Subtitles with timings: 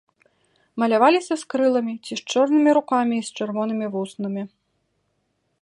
[0.83, 4.43] Маляваліся з крыламі ці з чорнымі рукамі і з чырвонымі вуснамі.